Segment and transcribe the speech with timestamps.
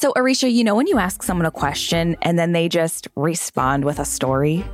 [0.00, 3.84] So, Aricia, you know when you ask someone a question and then they just respond
[3.84, 4.64] with a story?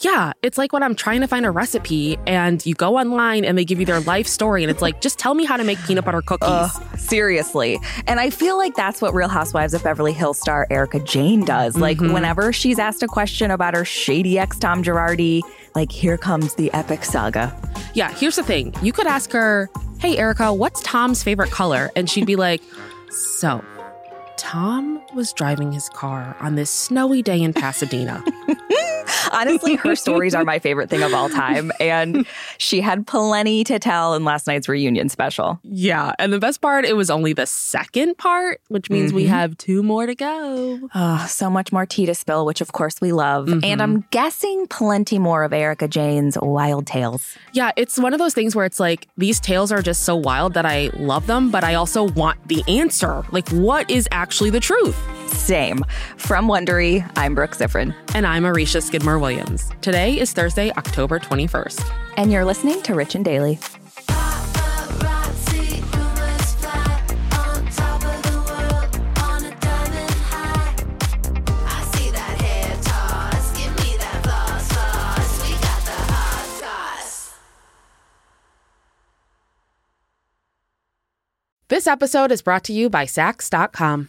[0.00, 3.56] Yeah, it's like when I'm trying to find a recipe and you go online and
[3.56, 5.78] they give you their life story and it's like, just tell me how to make
[5.86, 6.70] peanut butter cookies.
[7.00, 7.80] Seriously.
[8.06, 11.78] And I feel like that's what Real Housewives of Beverly Hills star Erika Jayne does.
[11.78, 12.12] Like, Mhm.
[12.12, 15.40] whenever she's asked a question about her shady ex Tom Girardi,
[15.74, 17.56] like, here comes the epic saga.
[17.94, 18.74] Yeah, here's the thing.
[18.82, 21.90] You could ask her, hey, Erika, what's Tom's favorite color?
[21.96, 22.60] And she'd be like,
[23.38, 23.64] so,
[24.36, 28.22] Tom was driving his car on this snowy day in Pasadena.
[29.34, 31.72] Honestly, her stories are my favorite thing of all time.
[31.80, 32.26] And
[32.58, 35.58] she had plenty to tell in last night's reunion special.
[35.62, 39.28] yeah, and the best part, it was only the second part, which means we Mhm.
[39.28, 40.78] have two more to go.
[40.94, 43.46] Oh, so much more tea to spill, which of course we love.
[43.48, 43.64] Mhm.
[43.64, 47.36] And I'm guessing plenty more of Erika Jayne's wild tales.
[47.52, 50.54] Yeah, it's one of those things where it's like these tales are just so wild
[50.54, 53.24] that I love them, but I also want the answer.
[53.30, 54.96] Like, what is actually the truth?
[55.34, 55.84] Same.
[56.16, 57.94] From Wondery, I'm Brooke Siffrinn.
[58.14, 59.68] And I'm Aricia Skidmore Williams.
[59.82, 61.84] Today is Thursday, October 21st.
[62.16, 63.58] And you're listening to Rich and Daily.
[64.06, 67.02] Paparazzi rumors fly
[67.38, 70.74] on top of the world on a diamond high.
[71.66, 75.42] I see that hair toss, give me that floss, floss.
[75.42, 77.34] We got the hot sauce.
[81.68, 84.08] This episode is brought to you by Saks.com.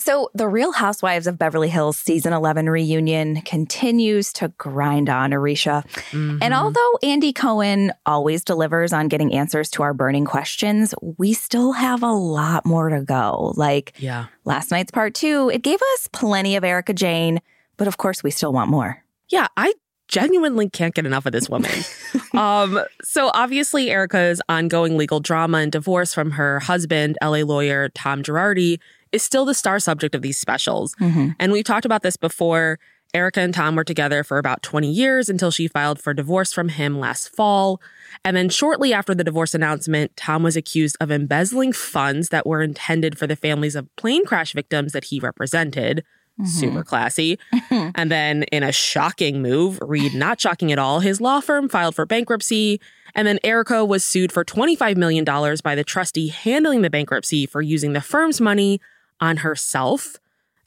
[0.00, 5.84] So, the Real Housewives of Beverly Hills season 11 reunion continues to grind on Aricia.
[6.12, 11.72] And although Andy Cohen always delivers on getting answers to our burning questions, we still
[11.72, 13.52] have a lot more to go.
[13.56, 14.26] Like Yeah.
[14.44, 17.40] last night's part two, it gave us plenty of Erika Jayne,
[17.76, 19.04] but of course, we still want more.
[19.28, 19.74] Yeah, I
[20.08, 21.70] genuinely can't get enough of this woman.
[22.34, 28.22] um, so obviously Erika's ongoing legal drama and divorce from her husband, LA lawyer Tom
[28.22, 28.78] Girardi,
[29.12, 30.94] is still the star subject of these specials.
[30.96, 31.30] Mm-hmm.
[31.38, 32.78] And we've talked about this before.
[33.12, 36.68] Erika and Tom were together for about 20 years until she filed for divorce from
[36.68, 37.80] him last fall.
[38.24, 42.62] And then shortly after the divorce announcement, Tom was accused of embezzling funds that were
[42.62, 46.04] intended for the families of plane crash victims that he represented.
[46.38, 46.46] Mm-hmm.
[46.46, 47.38] Super classy.
[47.70, 51.94] and then, in a shocking move, Reed not shocking at all, his law firm filed
[51.94, 52.80] for bankruptcy.
[53.14, 57.60] And then Erika was sued for $25 million by the trustee handling the bankruptcy for
[57.60, 58.80] using the firm's money
[59.20, 60.16] on herself.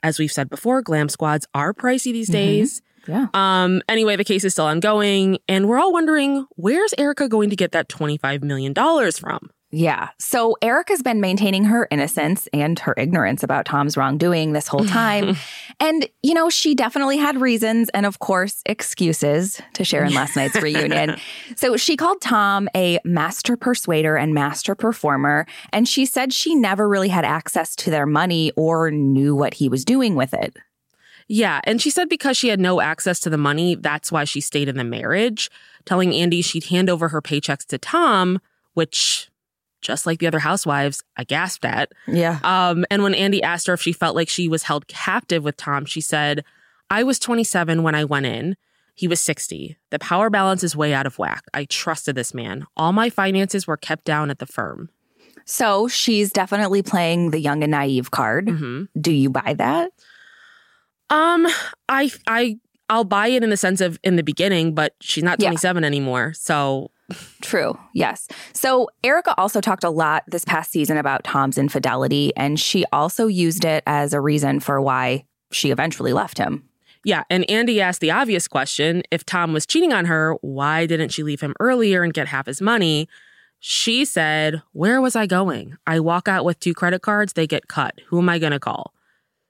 [0.02, 2.82] As we've said before, glam squads are pricey these days.
[3.08, 3.28] Yeah.
[3.34, 7.56] Um, anyway, the case is still ongoing, and we're all wondering where's Erika going to
[7.56, 9.50] get that $25 million from?
[9.76, 10.10] Yeah.
[10.20, 15.36] So Erika's been maintaining her innocence and her ignorance about Tom's wrongdoing this whole time.
[15.80, 20.36] and, you know, she definitely had reasons and, of course, excuses to share in last
[20.36, 21.18] night's reunion.
[21.56, 25.48] So she called Tom a master persuader and master performer.
[25.72, 29.70] And she said she never really had access to their money or knew what he
[29.70, 30.56] was doing with it.
[31.28, 34.40] Yeah, and she said because she had no access to the money, that's why she
[34.40, 35.50] stayed in the marriage,
[35.84, 38.40] telling Andy she'd hand over her paychecks to Tom,
[38.74, 39.30] which,
[39.84, 41.92] just like the other housewives, I gasped at.
[42.08, 42.40] Yeah.
[42.44, 45.58] Um, and when Andy asked her if she felt like she was held captive with
[45.58, 46.44] Tom, she said,
[46.90, 48.56] I was 27 when I went in.
[48.96, 49.78] He was 60.
[49.92, 51.44] The power balance is way out of whack.
[51.54, 52.66] I trusted this man.
[52.78, 54.90] All my finances were kept down at the firm.
[55.46, 58.46] So she's definitely playing the young and naive card.
[58.48, 58.88] Mhm.
[59.00, 59.92] Do you buy that?
[61.10, 61.48] Um,
[61.90, 62.58] I I
[62.90, 65.50] I'll buy it in the sense of in the beginning, but she's not Yeah.
[65.50, 66.34] 27 anymore.
[66.36, 66.92] So
[67.42, 67.78] True.
[67.94, 68.28] Yes.
[68.54, 73.28] So Erika also talked a lot this past season about Tom's infidelity, and she also
[73.28, 76.64] used it as a reason for why she eventually left him.
[77.04, 81.10] yeah, and Andy asked the obvious question: if Tom was cheating on her, why didn't
[81.10, 83.08] she leave him earlier and get half his money?
[83.60, 85.76] She said, "Where was I going?
[85.86, 88.00] I walk out with two credit cards, they get cut.
[88.08, 88.94] Who am I going to call?"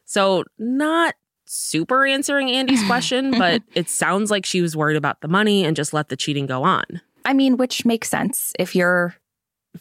[0.05, 1.15] So not
[1.45, 5.75] super answering Andy's question, but it sounds like she was worried about the money and
[5.75, 7.01] just let the cheating go on.
[7.25, 9.15] I mean, which makes sense if you're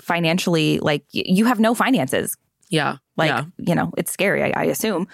[0.00, 2.36] financially like you have no finances.
[2.70, 3.44] Yeah, Like, yeah.
[3.58, 5.06] you know, it's scary, I, I assume.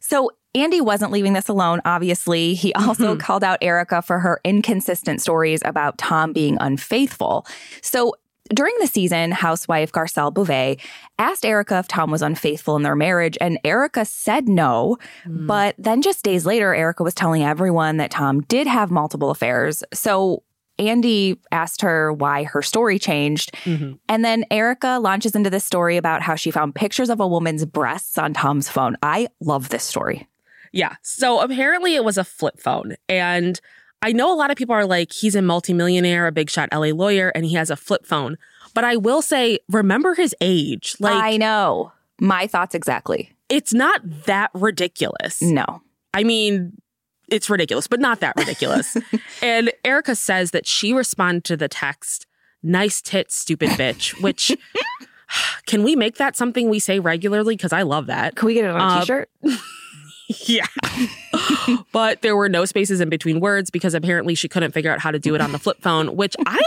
[0.00, 2.54] So Andy wasn't leaving this alone, obviously.
[2.54, 3.20] He also Mhm.
[3.20, 7.46] called out Erika for her inconsistent stories about Tom being unfaithful.
[7.82, 8.14] So
[8.54, 10.78] during the season, housewife Garcelle Beauvais
[11.18, 14.96] asked Erika if Tom was unfaithful in their marriage, and Erika said no.
[15.26, 15.46] Mm.
[15.46, 19.82] But then just days later, Erika was telling everyone that Tom did have multiple affairs.
[19.92, 20.42] So
[20.78, 23.52] Andy asked her why her story changed.
[23.64, 23.98] Mhm.
[24.08, 27.64] And then Erika launches into this story about how she found pictures of a woman's
[27.64, 28.96] breasts on Tom's phone.
[29.02, 30.26] I love this story.
[30.72, 30.96] Yeah.
[31.02, 32.96] So apparently it was a flip phone.
[33.08, 33.60] And
[34.02, 36.88] I know a lot of people are like, he's a multimillionaire, a big shot LA
[36.92, 38.36] lawyer, and he has a flip phone.
[38.74, 40.96] But I will say, remember his age.
[40.98, 41.92] Like, I know.
[42.20, 43.30] My thoughts exactly.
[43.48, 45.40] it's not that ridiculous.
[45.42, 45.82] No.
[46.12, 46.72] I mean,
[47.34, 48.96] it's ridiculous, but not that ridiculous.
[49.42, 52.26] and Erika says that she responded to the text,
[52.62, 54.56] nice tit, stupid bitch, which
[55.66, 57.56] can we make that something we say regularly?
[57.56, 58.36] Because I love that.
[58.36, 59.30] Can we get it on a Uh, t-shirt?
[60.46, 60.64] Yeah.
[61.92, 65.10] but there were no spaces in between words because apparently she couldn't figure out how
[65.10, 66.62] to do it on the flip phone, which I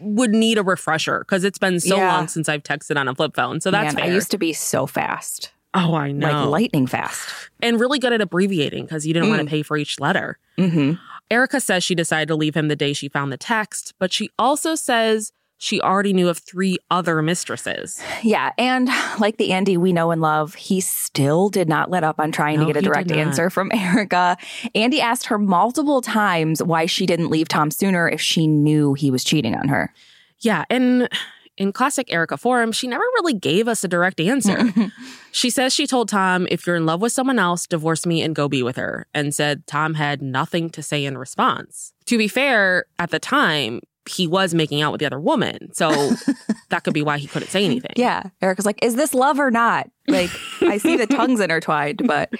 [0.00, 2.14] would need a refresher because it's been so Yeah.
[2.16, 3.60] long since I've texted on a flip phone.
[3.60, 4.02] So that's Man.
[4.02, 5.50] I used to be so fast.
[5.76, 6.26] Oh, I know.
[6.26, 7.28] Like lightning fast.
[7.62, 10.38] and really good at abbreviating because you didn't want to pay for each letter.
[10.58, 10.92] hmm
[11.28, 14.30] Erika says she decided to leave him the day she found the text, but she
[14.38, 18.00] also says she already knew of three other mistresses.
[18.22, 18.52] Yeah.
[18.58, 18.88] And
[19.18, 22.60] like the Andy we know and love, he still did not let up on trying
[22.60, 24.36] No, to get a direct answer from Erika.
[24.76, 29.10] Andy asked her multiple times why she didn't leave Tom sooner if she knew he
[29.10, 29.92] was cheating on her.
[30.40, 31.08] Yeah, and
[31.56, 34.56] in classic Erika form, she never really gave us a direct answer.
[34.66, 34.88] Mm-hmm.
[35.30, 38.34] she says she told Tom, if you're in love with someone else, divorce me and
[38.34, 41.92] go be with her, and said Tom had nothing to say in response.
[42.06, 45.72] To be fair, at the time, he was making out with the other woman.
[45.72, 45.90] So
[46.70, 47.92] that could be why he couldn't say anything.
[47.96, 48.24] Yeah.
[48.42, 49.88] Erika's like, is this love or not?
[50.08, 50.30] Like,
[50.62, 52.30] I see the tongues intertwined, but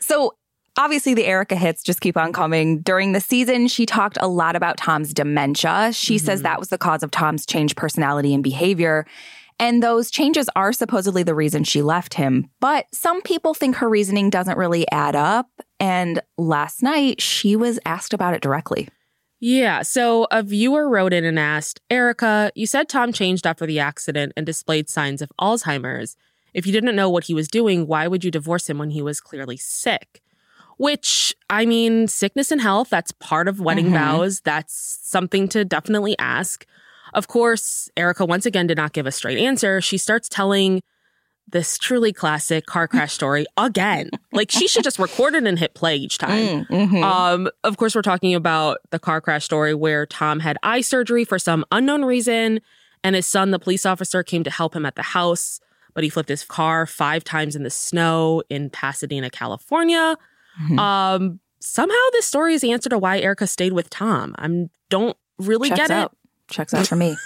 [0.00, 0.34] so
[0.76, 2.80] obviously the Erika hits just keep on coming.
[2.80, 5.92] During the season, she talked a lot about Tom's dementia.
[5.92, 6.44] She says mm-hmm.
[6.44, 9.06] that was the cause of Tom's changed personality and behavior.
[9.58, 12.50] And those changes are supposedly the reason she left him.
[12.60, 15.48] But some people think her reasoning doesn't really add up.
[15.80, 18.88] And last night, she was asked about it directly.
[19.40, 19.82] Yeah.
[19.82, 24.32] So a viewer wrote in and asked, Erika, you said Tom changed after the accident
[24.36, 26.16] and displayed signs of Alzheimer's.
[26.52, 29.02] If you didn't know what he was doing, why would you divorce him when he
[29.02, 30.22] was clearly sick?
[30.78, 33.92] Which, I mean, sickness and health, that's part of wedding Mhm.
[33.94, 34.40] vows.
[34.42, 36.66] That's something to definitely ask.
[37.14, 39.80] Of course, Erika once again did not give a straight answer.
[39.80, 40.82] She starts telling
[41.50, 44.10] this truly classic car crash story again.
[44.32, 46.66] like she should just record it and hit play each time.
[46.66, 47.02] Mhm.
[47.02, 51.24] Um, of course, we're talking about the car crash story where Tom had eye surgery
[51.24, 52.60] for some unknown reason,
[53.04, 55.60] and his son, the police officer, came to help him at the house,
[55.94, 60.16] but he flipped his car five times in the snow in Pasadena, California.
[60.62, 60.78] Mhm.
[60.78, 64.34] Um, somehow this story is the answer to why Erika stayed with Tom.
[64.38, 66.16] I don't really Checks get out.
[66.48, 67.16] Checks out for me.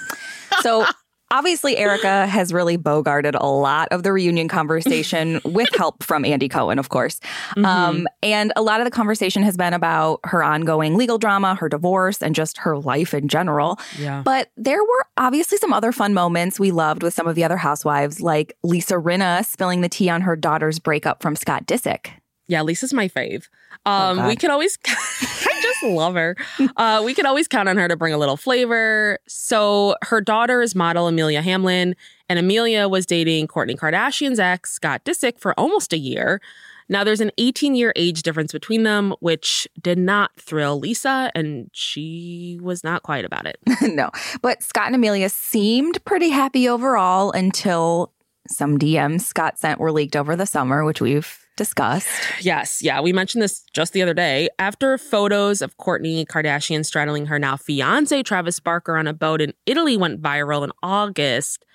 [0.62, 0.84] So
[1.30, 6.48] obviously, Erika has really bogarted a lot of the reunion conversation with help from Andy
[6.48, 7.20] Cohen, of course.
[7.56, 7.64] it.
[7.64, 11.68] Um, and a lot of the conversation has been about her ongoing legal drama, her
[11.68, 13.78] divorce, and just her life in general.
[13.98, 14.22] yeah.
[14.24, 17.58] But there were obviously some other fun moments we loved with some of the other
[17.58, 22.08] housewives, like Lisa Rinna spilling the tea on her daughter's breakup from Scott Disick.
[22.50, 23.48] Yeah, Lisa's my fave.
[23.86, 24.26] Um, God.
[24.26, 26.36] we can always, I just love her.
[26.76, 29.20] Uh, we can always count on her to bring a little flavor.
[29.28, 31.94] So her daughter is model Amelia Hamlin,
[32.28, 36.40] and Amelia was dating Kourtney Kardashian's ex, Scott Disick, for almost a year.
[36.88, 41.70] Now, there's an 18 year age difference between them, which did not thrill Lisa, and
[41.72, 43.58] she was not quiet about it.
[43.82, 44.10] no,
[44.42, 48.12] but Scott and Amelia seemed pretty happy overall until
[48.48, 52.08] some DMs Scott sent were leaked over the summer, which we've discussed.
[52.40, 54.48] Yes, yeah, we mentioned this just the other day.
[54.58, 59.52] After photos of Kourtney Kardashian straddling her now fiance Travis Barker on a boat in
[59.66, 61.66] Italy went viral in August,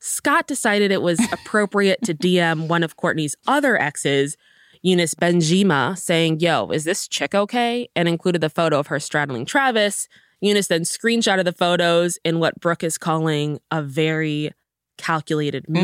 [0.00, 4.38] Scott decided it was appropriate to DM one of Kourtney's other exes,
[4.82, 7.86] Younes Bendjima, saying, Yo, is this chick okay?
[7.94, 10.08] And included the photo of her straddling Travis.
[10.42, 14.52] Younes then screenshotted the photos in what Brooke is calling a very
[14.96, 15.82] calculated move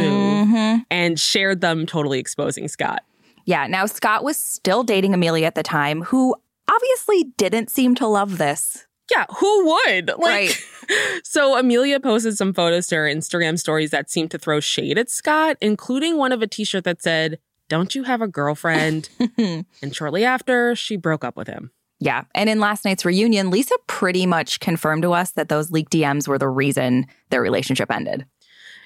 [0.49, 0.85] Mhm.
[0.91, 3.03] and shared them, totally exposing Scott.
[3.51, 3.67] Yeah.
[3.67, 6.37] Now, Scott was still dating Amelia at the time, who
[6.71, 8.87] obviously didn't seem to love this.
[9.11, 10.07] Yeah, who would?
[10.07, 10.65] Like, Right.
[11.25, 15.11] so Amelia posted some photos to her Instagram stories that seemed to throw shade at
[15.11, 19.09] Scott, including one of a t-shirt that said, Don't you have a girlfriend?
[19.37, 21.73] and shortly after, she broke up with him.
[21.99, 22.23] Yeah.
[22.37, 26.29] And in last night's reunion, Lisa pretty much confirmed to us that those leaked DMs
[26.29, 28.27] were the reason their relationship ended.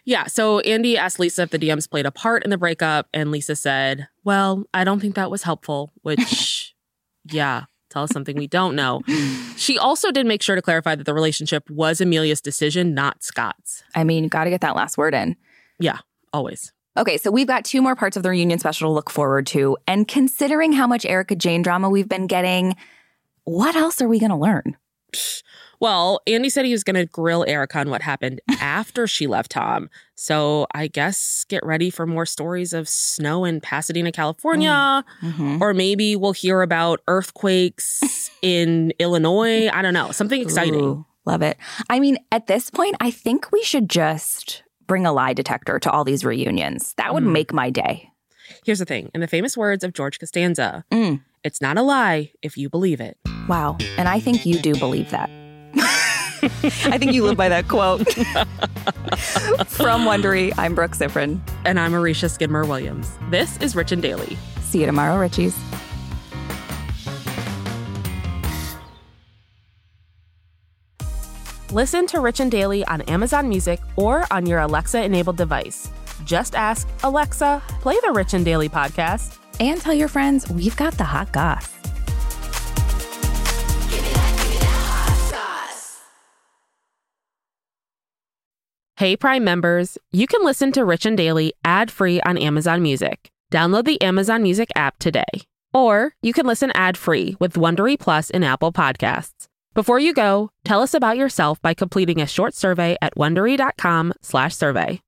[0.04, 3.30] Yeah, so Andy asked Lisa if the DMs played a part in the breakup, and
[3.30, 6.74] Lisa said, Well, I don't think that was helpful, which,
[7.24, 9.02] yeah, tell us something we don't know.
[9.56, 13.84] She also did make sure to clarify that the relationship was Amelia's decision, not Scott's.
[13.94, 15.36] I mean, got to get that last word in.
[15.78, 15.98] Yeah,
[16.32, 16.72] always.
[16.96, 19.78] Okay, so we've got two more parts of the reunion special to look forward to.
[19.86, 22.74] And considering how much Erika Jayne drama we've been getting,
[23.44, 24.76] what else are we going to learn?
[25.84, 29.50] Well, Andy said he was going to grill Erika on what happened after she left
[29.50, 29.90] Tom.
[30.14, 35.04] So I guess get ready for more stories of snow in Pasadena, California.
[35.22, 35.60] Mhm.
[35.60, 39.68] Or maybe we'll hear about earthquakes in Illinois.
[39.68, 40.10] I don't know.
[40.10, 40.80] Something exciting.
[40.80, 41.58] Ooh, love it.
[41.90, 45.90] I mean, at this point, I think we should just bring a lie detector to
[45.90, 46.94] all these reunions.
[46.96, 47.32] That would Mm.
[47.32, 48.08] make my day.
[48.64, 51.20] Here's the thing in the famous words of George Costanza Mm.
[51.42, 53.18] it's not a lie if you believe it.
[53.48, 53.76] Wow.
[53.98, 55.28] And I think you do believe that.
[56.44, 58.06] I think you live by that quote.
[59.68, 61.40] From Wondery, I'm Brooke Siffrinn.
[61.64, 63.10] And I'm Aricia Skidmore Williams.
[63.30, 64.36] This is Rich and Daily.
[64.60, 65.54] See you tomorrow, Richies.
[71.72, 75.90] Listen to Rich and Daily on Amazon Music or on your Alexa enabled device.
[76.24, 79.38] Just ask Alexa, play the Rich and Daily podcast.
[79.60, 81.83] And tell your friends we've got the hot goss.
[89.04, 93.30] Hey Prime members, you can listen to Rich and Daily ad-free on Amazon Music.
[93.52, 95.42] Download the Amazon Music app today.
[95.74, 99.44] Or you can listen ad-free with Wondery Plus in Apple Podcasts.
[99.74, 105.03] Before you go, tell us about yourself by completing a short survey at wondery.com/survey.